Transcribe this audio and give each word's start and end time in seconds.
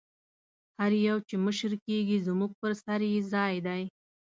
هر 0.79 0.91
یو 1.07 1.17
چې 1.27 1.35
مشر 1.45 1.71
کېږي 1.85 2.17
زموږ 2.27 2.51
پر 2.61 2.71
سر 2.83 2.99
یې 3.11 3.19
ځای 3.33 3.55
دی. 3.67 3.81